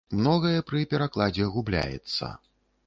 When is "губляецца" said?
1.59-2.35